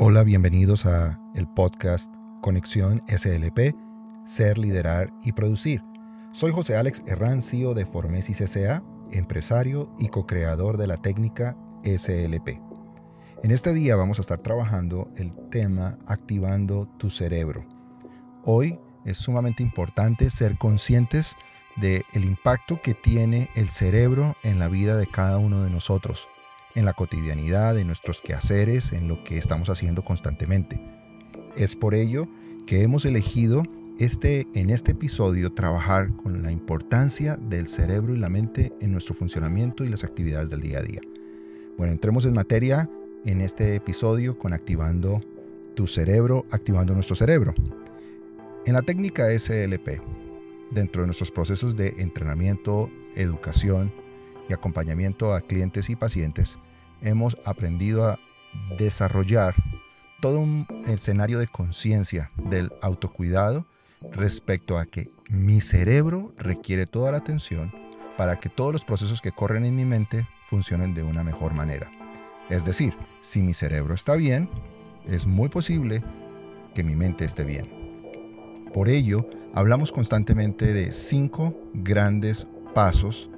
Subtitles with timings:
[0.00, 3.74] Hola, bienvenidos a el podcast Conexión SLP,
[4.24, 5.82] Ser, Liderar y Producir.
[6.30, 12.60] Soy José Alex Herrán, CEO de Formesis S.A., empresario y co-creador de la técnica SLP.
[13.42, 17.66] En este día vamos a estar trabajando el tema activando tu cerebro.
[18.44, 21.34] Hoy es sumamente importante ser conscientes
[21.74, 26.28] del el impacto que tiene el cerebro en la vida de cada uno de nosotros
[26.78, 30.80] en la cotidianidad, en nuestros quehaceres, en lo que estamos haciendo constantemente.
[31.56, 32.28] Es por ello
[32.66, 33.64] que hemos elegido
[33.98, 39.14] este, en este episodio trabajar con la importancia del cerebro y la mente en nuestro
[39.14, 41.00] funcionamiento y las actividades del día a día.
[41.76, 42.88] Bueno, entremos en materia
[43.24, 45.20] en este episodio con activando
[45.74, 47.54] tu cerebro, activando nuestro cerebro.
[48.66, 50.00] En la técnica SLP,
[50.70, 53.92] dentro de nuestros procesos de entrenamiento, educación
[54.48, 56.56] y acompañamiento a clientes y pacientes,
[57.02, 58.18] hemos aprendido a
[58.76, 59.54] desarrollar
[60.20, 63.66] todo un escenario de conciencia del autocuidado
[64.12, 67.72] respecto a que mi cerebro requiere toda la atención
[68.16, 71.90] para que todos los procesos que corren en mi mente funcionen de una mejor manera.
[72.50, 74.48] Es decir, si mi cerebro está bien,
[75.06, 76.02] es muy posible
[76.74, 77.70] que mi mente esté bien.
[78.72, 83.30] Por ello, hablamos constantemente de cinco grandes pasos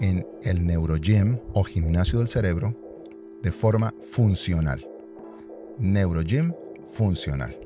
[0.00, 2.89] en el neurogym o gimnasio del cerebro
[3.42, 4.86] de forma funcional.
[5.78, 6.52] Neurogym
[6.84, 7.58] funcional.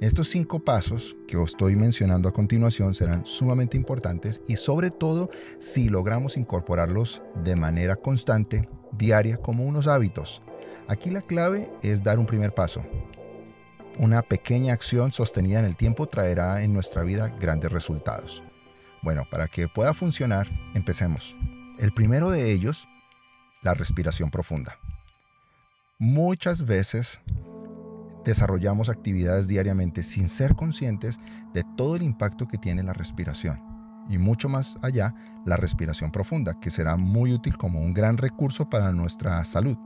[0.00, 5.28] Estos cinco pasos que os estoy mencionando a continuación serán sumamente importantes y sobre todo
[5.58, 10.40] si logramos incorporarlos de manera constante, diaria, como unos hábitos.
[10.86, 12.84] Aquí la clave es dar un primer paso.
[13.98, 18.44] Una pequeña acción sostenida en el tiempo traerá en nuestra vida grandes resultados.
[19.02, 21.34] Bueno, para que pueda funcionar, empecemos.
[21.78, 22.88] El primero de ellos,
[23.62, 24.78] la respiración profunda.
[26.00, 27.20] Muchas veces
[28.24, 31.18] desarrollamos actividades diariamente sin ser conscientes
[31.52, 33.60] de todo el impacto que tiene la respiración
[34.08, 35.12] y mucho más allá
[35.44, 39.76] la respiración profunda, que será muy útil como un gran recurso para nuestra salud.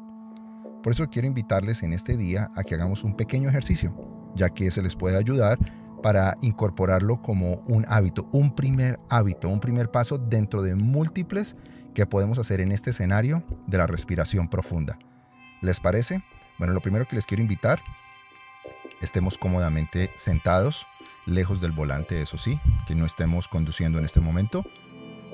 [0.83, 3.97] Por eso quiero invitarles en este día a que hagamos un pequeño ejercicio,
[4.37, 5.59] ya que se les puede ayudar
[6.03, 11.57] para incorporarlo como un hábito, un primer hábito, un primer paso dentro de múltiples
[11.95, 14.99] que podemos hacer en este escenario de la respiración profunda.
[15.63, 16.23] ¿Les parece?
[16.59, 17.81] Bueno, lo primero que les quiero invitar,
[19.01, 20.87] estemos cómodamente sentados,
[21.25, 24.65] lejos del volante, eso sí, que no estemos conduciendo en este momento.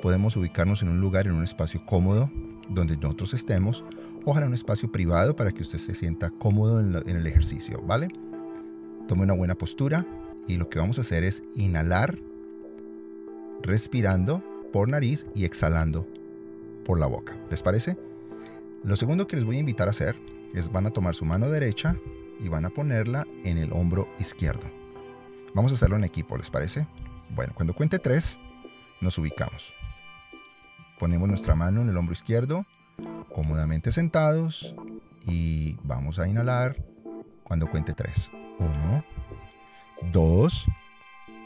[0.03, 2.31] Podemos ubicarnos en un lugar, en un espacio cómodo,
[2.69, 3.85] donde nosotros estemos.
[4.27, 8.09] Ojalá un espacio privado para que usted se sienta cómodo en, en el ejercicio, ¿vale?
[9.09, 10.07] Tome una buena postura
[10.47, 12.19] y lo que vamos a hacer es inhalar,
[13.63, 16.07] respirando por nariz y exhalando
[16.85, 17.35] por la boca.
[17.51, 17.97] ¿Les parece?
[18.85, 20.17] Lo segundo que les voy a invitar a hacer
[20.55, 21.97] es van a tomar su mano derecha
[22.41, 24.71] y van a ponerla en el hombro izquierdo.
[25.55, 26.87] Vamos a hacerlo en equipo, ¿les parece?
[27.31, 28.39] Bueno, cuando cuente tres,
[29.01, 29.75] nos ubicamos.
[30.99, 32.67] Ponemos nuestra mano en el hombro izquierdo,
[33.33, 34.75] cómodamente sentados
[35.27, 36.77] y vamos a inhalar
[37.43, 38.31] cuando cuente tres.
[38.59, 39.05] Uno,
[40.13, 40.67] dos,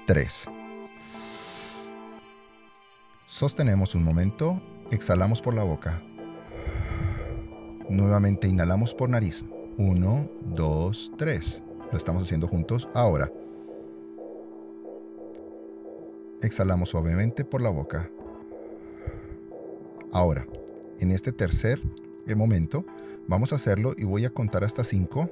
[0.07, 0.45] tres.
[3.27, 4.61] Sostenemos un momento,
[4.91, 6.03] exhalamos por la boca.
[7.93, 9.45] Nuevamente inhalamos por nariz.
[9.77, 11.63] 1, 2, 3.
[11.93, 13.31] Lo estamos haciendo juntos ahora.
[16.41, 18.11] Exhalamos suavemente por la boca.
[20.11, 20.47] Ahora,
[21.01, 21.83] en este tercer
[22.35, 22.87] momento,
[23.29, 25.29] vamos a hacerlo y voy a contar hasta 5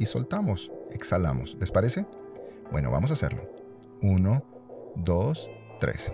[0.00, 0.72] y soltamos.
[0.90, 1.56] Exhalamos.
[1.60, 2.06] ¿Les parece?
[2.72, 3.48] Bueno, vamos a hacerlo.
[4.02, 4.44] 1,
[4.96, 6.12] 2, 3.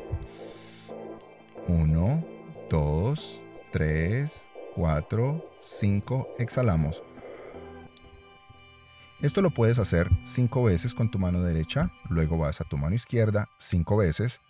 [1.69, 2.25] 1,
[2.69, 3.43] 2,
[3.73, 7.03] 3, 4, 5, exhalamos.
[9.23, 12.95] Esto lo puedes hacer 5 veces con tu mano derecha, luego vas a tu mano
[12.95, 14.43] izquierda 5 veces.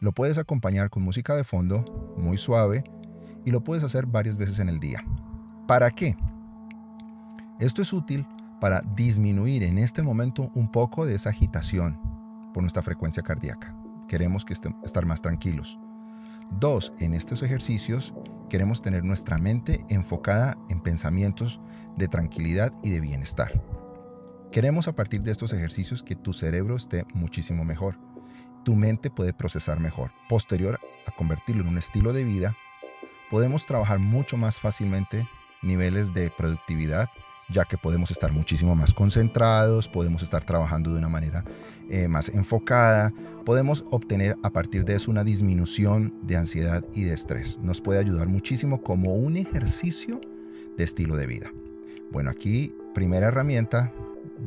[0.00, 1.84] Lo puedes acompañar con música de fondo,
[2.16, 2.82] muy suave,
[3.44, 5.04] y lo puedes hacer varias veces en el día.
[5.68, 6.16] ¿Para qué?
[7.60, 8.26] Esto es útil
[8.60, 11.96] para disminuir en este momento un poco de esa agitación
[12.52, 13.76] por nuestra frecuencia cardíaca.
[14.08, 15.78] Queremos que estar más tranquilos.
[16.58, 18.12] Dos, en estos ejercicios
[18.50, 21.60] queremos tener nuestra mente enfocada en pensamientos
[21.96, 23.62] de tranquilidad y de bienestar.
[24.52, 27.98] Queremos a partir de estos ejercicios que tu cerebro esté muchísimo mejor.
[28.64, 30.10] Tu mente puede procesar mejor.
[30.28, 32.56] Posterior a convertirlo en un estilo de vida,
[33.30, 35.26] podemos trabajar mucho más fácilmente
[35.62, 37.08] niveles de productividad,
[37.52, 41.44] ya que podemos estar muchísimo más concentrados, podemos estar trabajando de una manera
[41.88, 43.12] eh, más enfocada,
[43.44, 47.58] podemos obtener a partir de eso una disminución de ansiedad y de estrés.
[47.58, 50.20] Nos puede ayudar muchísimo como un ejercicio
[50.76, 51.52] de estilo de vida.
[52.10, 53.92] Bueno, aquí primera herramienta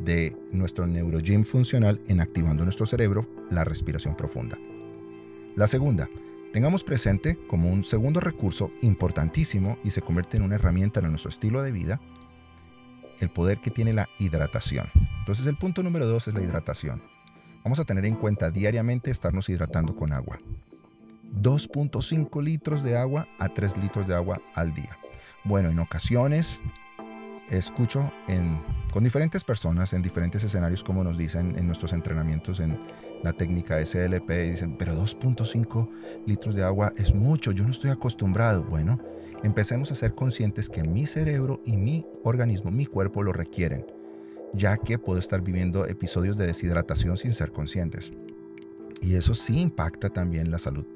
[0.04, 4.58] de nuestro neurogym funcional en activando nuestro cerebro, la respiración profunda.
[5.54, 6.10] La segunda,
[6.52, 11.30] tengamos presente como un segundo recurso importantísimo y se convierte en una herramienta en nuestro
[11.30, 12.00] estilo de vida,
[13.20, 14.90] el poder que tiene la hidratación.
[15.18, 17.02] Entonces el punto número dos es la hidratación.
[17.62, 20.38] Vamos a tener en cuenta diariamente estarnos hidratando con agua.
[21.40, 24.98] 2.5 litros de agua a 3 litros de agua al día.
[25.44, 26.60] Bueno, en ocasiones
[27.50, 28.10] escucho
[28.92, 32.78] con diferentes personas en diferentes escenarios, como nos dicen en nuestros entrenamientos en
[33.22, 35.88] la técnica SLP, dicen, pero 2.5
[36.26, 38.62] litros de agua es mucho, yo no estoy acostumbrado.
[38.62, 39.00] Bueno,
[39.44, 43.86] empecemos a ser conscientes que mi cerebro y mi organismo, mi cuerpo lo requieren,
[44.54, 48.10] ya que puedo estar viviendo episodios de deshidratación sin ser conscientes.
[49.02, 50.86] Y eso sí impacta también la salud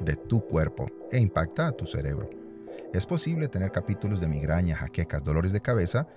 [0.00, 2.30] de tu cuerpo e impacta a tu cerebro.
[2.94, 6.08] Es posible tener capítulos de migraña, jaquecas, dolores de cabeza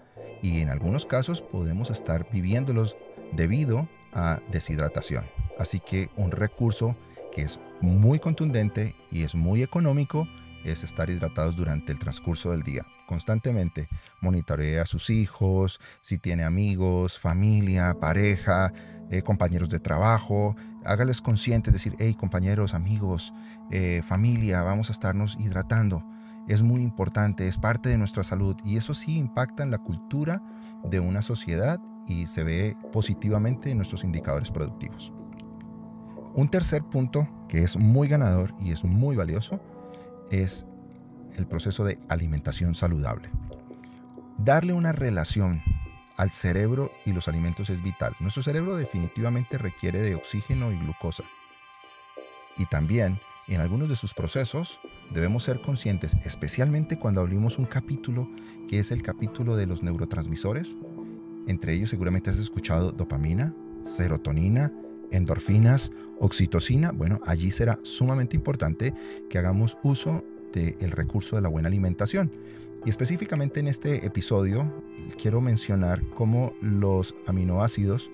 [0.42, 2.96] y en algunos casos podemos estar viviéndolos
[3.34, 5.26] debido a deshidratación.
[5.60, 6.96] Así que un recurso
[7.34, 10.26] que es muy contundente y es muy económico
[10.64, 12.86] es estar hidratados durante el transcurso del día.
[13.08, 13.90] Constantemente
[14.22, 18.72] monitorea a sus hijos, si tiene amigos, familia, pareja,
[19.10, 20.56] eh, compañeros de trabajo.
[20.86, 23.34] Hágales conscientes, decir, hey compañeros, amigos,
[23.70, 26.04] eh, familia, vamos a estarnos hidratando
[26.48, 30.42] es muy importante, es parte de nuestra salud y eso sí impacta en la cultura
[30.84, 35.14] de una sociedad y se ve positivamente en nuestros indicadores productivos.
[36.34, 39.60] Un tercer punto que es muy ganador y es muy valioso
[40.32, 40.66] es
[41.38, 43.30] el proceso de alimentación saludable.
[44.38, 45.62] Darle una relación
[46.18, 48.16] al cerebro y los alimentos es vital.
[48.20, 51.24] Nuestro cerebro definitivamente requiere de oxígeno y glucosa.
[52.58, 54.80] Y también en algunos de sus procesos
[55.12, 58.30] debemos ser conscientes, especialmente cuando abrimos un capítulo
[58.68, 60.76] que es el capítulo de los neurotransmisores.
[61.48, 64.72] Entre ellos seguramente has escuchado dopamina, serotonina,
[65.12, 66.92] endorfinas, oxitocina.
[66.92, 68.94] Bueno, allí será sumamente importante
[69.30, 70.24] que hagamos uso
[70.54, 72.32] del recurso de la buena alimentación.
[72.86, 74.84] Y específicamente en este episodio
[75.22, 78.12] quiero mencionar cómo los aminoácidos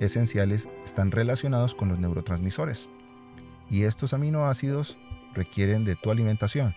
[0.00, 2.88] esenciales están relacionados con los neurotransmisores.
[3.68, 4.98] Y estos aminoácidos
[5.34, 6.74] requieren de tu alimentación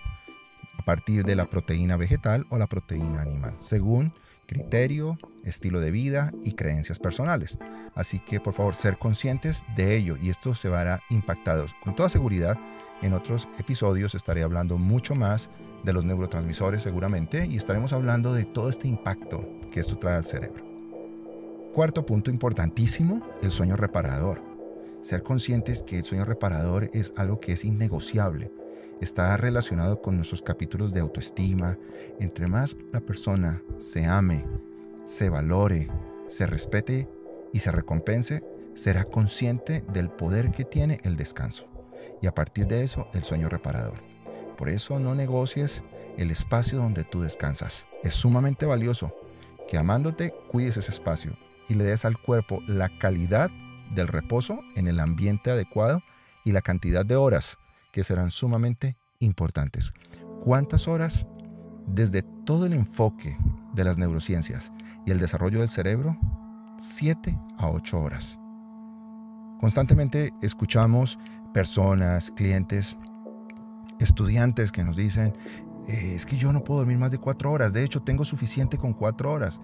[0.77, 4.13] a partir de la proteína vegetal o la proteína animal, según
[4.45, 7.57] criterio, estilo de vida y creencias personales.
[7.95, 11.65] Así que por favor ser conscientes de ello y esto se verá impactado.
[11.83, 12.57] Con toda seguridad,
[13.01, 15.49] en otros episodios estaré hablando mucho más
[15.83, 20.25] de los neurotransmisores seguramente y estaremos hablando de todo este impacto que esto trae al
[20.25, 20.63] cerebro.
[21.73, 24.41] Cuarto punto importantísimo, el sueño reparador.
[25.01, 28.51] Ser conscientes que el sueño reparador es algo que es innegociable.
[29.01, 31.77] Está relacionado con nuestros capítulos de autoestima.
[32.19, 34.45] Entre más la persona se ame,
[35.05, 35.89] se valore,
[36.27, 37.09] se respete
[37.51, 38.43] y se recompense,
[38.75, 41.67] será consciente del poder que tiene el descanso.
[42.21, 44.01] Y a partir de eso, el sueño reparador.
[44.57, 45.83] Por eso no negocies
[46.17, 47.87] el espacio donde tú descansas.
[48.03, 49.13] Es sumamente valioso
[49.67, 51.37] que amándote cuides ese espacio
[51.69, 53.49] y le des al cuerpo la calidad
[53.93, 56.01] del reposo en el ambiente adecuado
[56.43, 57.57] y la cantidad de horas
[57.91, 59.93] que serán sumamente importantes.
[60.41, 61.25] ¿Cuántas horas?
[61.85, 63.37] Desde todo el enfoque
[63.73, 64.71] de las neurociencias
[65.05, 66.17] y el desarrollo del cerebro,
[66.77, 68.39] 7 a 8 horas.
[69.59, 71.19] Constantemente escuchamos
[71.53, 72.97] personas, clientes,
[73.99, 75.35] estudiantes que nos dicen,
[75.87, 78.77] eh, es que yo no puedo dormir más de 4 horas, de hecho tengo suficiente
[78.77, 79.59] con 4 horas.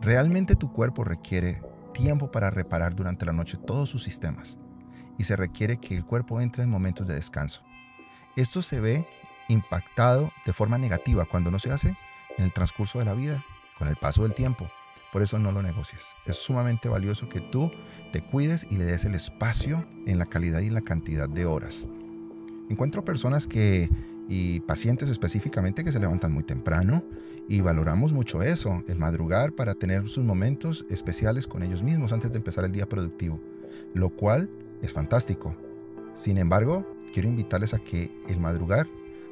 [0.00, 4.58] Realmente tu cuerpo requiere tiempo para reparar durante la noche todos sus sistemas
[5.16, 7.62] y se requiere que el cuerpo entre en momentos de descanso.
[8.36, 9.06] Esto se ve
[9.48, 11.96] impactado de forma negativa cuando no se hace
[12.38, 13.44] en el transcurso de la vida,
[13.78, 14.68] con el paso del tiempo.
[15.12, 16.02] Por eso no lo negocies.
[16.26, 17.70] Es sumamente valioso que tú
[18.12, 21.86] te cuides y le des el espacio en la calidad y la cantidad de horas.
[22.68, 23.88] Encuentro personas que
[24.28, 27.04] y pacientes específicamente que se levantan muy temprano
[27.48, 32.30] y valoramos mucho eso, el madrugar para tener sus momentos especiales con ellos mismos antes
[32.30, 33.40] de empezar el día productivo,
[33.92, 34.48] lo cual
[34.80, 35.54] es fantástico.
[36.14, 38.88] Sin embargo, quiero invitarles a que el madrugar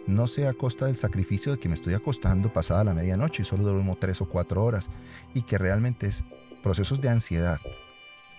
[0.07, 3.45] no sea a costa del sacrificio de que me estoy acostando pasada la medianoche y
[3.45, 4.89] solo duermo tres o cuatro horas
[5.35, 6.25] y que realmente es
[6.63, 7.61] procesos de ansiedad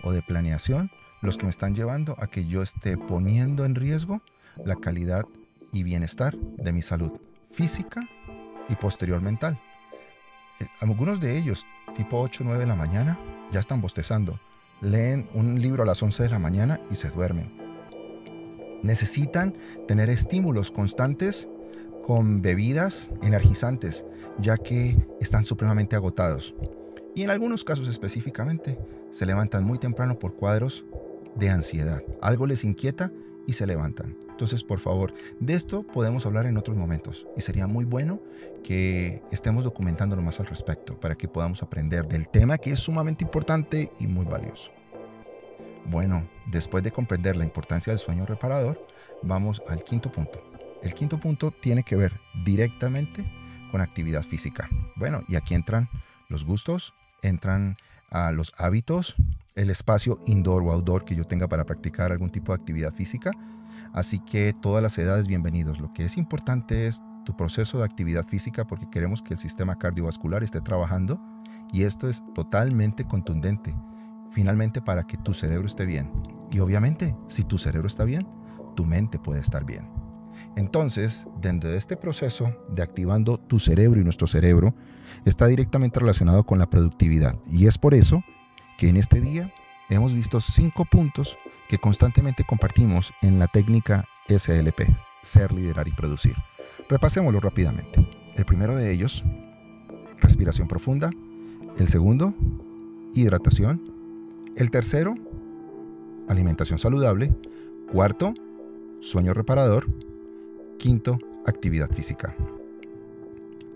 [0.03, 0.91] o de planeación
[1.21, 4.21] los que me están llevando a que yo esté poniendo en riesgo
[4.65, 5.25] la calidad
[5.71, 7.11] y bienestar de mi salud
[7.51, 8.07] física
[8.69, 9.59] y posterior mental.
[10.59, 11.65] Eh, algunos de ellos,
[11.95, 13.19] tipo 8 o 9 de la mañana,
[13.51, 14.39] ya están bostezando.
[14.81, 17.63] Leen un libro a las 11 de la mañana y se duermen.
[18.83, 19.55] Necesitan
[19.87, 21.47] tener estímulos constantes
[22.05, 24.05] con bebidas energizantes,
[24.39, 26.55] ya que están supremamente agotados.
[27.15, 28.79] y en algunos casos específicamente
[29.11, 30.83] se levantan muy temprano por cuadros
[31.35, 32.03] de ansiedad.
[32.21, 33.11] Algo les inquieta
[33.45, 34.17] y se levantan.
[34.29, 38.19] Entonces, por favor, de esto podemos hablar en otros momentos y sería muy bueno
[38.63, 43.23] que estemos documentándolo más al respecto para que podamos aprender del tema que es sumamente
[43.23, 44.71] importante y muy valioso.
[45.85, 48.87] Bueno, después de comprender la importancia del sueño reparador,
[49.21, 50.52] vamos al quinto punto.
[50.83, 53.25] El quinto punto tiene que ver directamente
[53.71, 54.69] con actividad física.
[54.97, 55.89] Bueno, y aquí entran
[56.27, 57.77] los gustos, entran
[58.11, 59.15] a los hábitos,
[59.55, 63.31] el espacio indoor o outdoor que yo tenga para practicar algún tipo de actividad física.
[63.93, 65.79] Así que todas las edades bienvenidos.
[65.79, 69.77] Lo que es importante es tu proceso de actividad física porque queremos que el sistema
[69.77, 71.19] cardiovascular esté trabajando
[71.71, 73.73] y esto es totalmente contundente.
[74.31, 76.11] Finalmente para que tu cerebro esté bien.
[76.51, 78.27] Y obviamente, si tu cerebro está bien,
[78.75, 80.02] tu mente puede estar bien.
[80.55, 84.73] Entonces, dentro de este proceso de activando tu cerebro y nuestro cerebro,
[85.25, 87.37] está directamente relacionado con la productividad.
[87.51, 88.23] Y es por eso
[88.77, 89.51] que en este día
[89.89, 91.37] hemos visto cinco puntos
[91.67, 94.81] que constantemente compartimos en la técnica SLP,
[95.21, 96.35] ser, liderar y producir.
[96.89, 98.07] Repasémoslo rápidamente.
[98.35, 99.23] El primero de ellos,
[100.19, 101.09] respiración profunda.
[101.77, 102.33] El segundo,
[103.13, 103.81] hidratación.
[104.55, 105.15] El tercero,
[106.27, 107.33] alimentación saludable.
[107.91, 108.33] Cuarto,
[108.99, 109.87] sueño reparador.
[110.83, 112.35] Quinto, actividad física.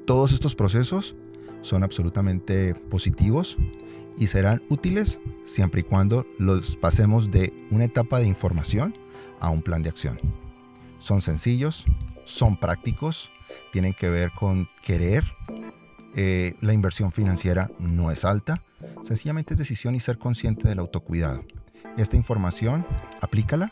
[0.06, 1.16] Todos estos procesos
[1.62, 3.56] son absolutamente positivos
[4.18, 8.94] y serán útiles siempre y cuando los pasemos de una etapa de información
[9.40, 10.20] a un plan de acción.
[11.00, 11.86] Son sencillos,
[12.26, 13.32] son prácticos,
[13.72, 15.24] tienen que ver con querer.
[16.14, 18.64] Eh, la inversión financiera no es alta,
[19.02, 21.46] sencillamente es decisión y ser consciente del autocuidado.
[21.96, 22.86] Esta información,
[23.22, 23.72] aplícala,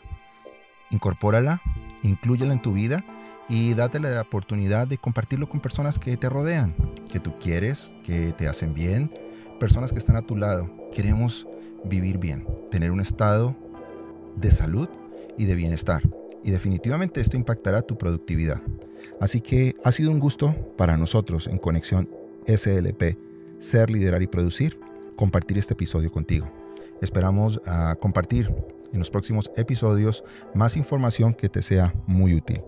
[0.90, 1.60] incorpórala,
[2.02, 3.04] inclúyela en tu vida
[3.48, 6.74] y date la oportunidad de compartirlo con personas que te rodean,
[7.10, 9.10] que tú quieres, que te hacen bien,
[9.60, 10.70] personas que están a tu lado.
[10.92, 11.46] Queremos
[11.84, 13.56] vivir bien, tener un estado
[14.36, 14.88] de salud
[15.38, 16.02] y de bienestar.
[16.42, 18.60] Y definitivamente esto impactará tu productividad.
[19.20, 22.08] Así que ha sido un gusto para nosotros en Conexión
[22.46, 23.18] SLP
[23.58, 24.78] ser, liderar y producir,
[25.16, 26.50] compartir este episodio contigo.
[27.00, 28.52] Esperamos ah, compartir
[28.92, 30.24] en los próximos episodios
[30.54, 32.62] más información que te sea muy útil.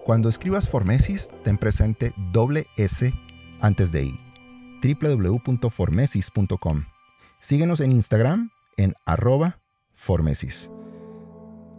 [0.05, 3.13] Cuando escribas Formesis, ten presente doble S
[3.61, 4.21] antes de I.
[4.83, 6.85] www.formesis.com.
[7.41, 9.59] Síguenos en Instagram en arroba
[9.95, 10.71] Formesis.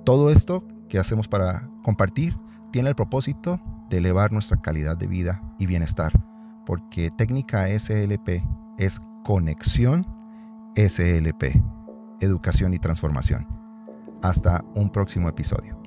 [0.04, 2.36] Todo esto que hacemos para compartir
[2.72, 6.12] tiene el propósito de elevar nuestra calidad de vida y bienestar,
[6.66, 8.44] porque técnica SLP
[8.78, 10.15] es conexión
[10.76, 11.62] SLP,
[12.20, 13.48] Educación y Transformación.
[14.22, 15.85] Hasta un próximo episodio.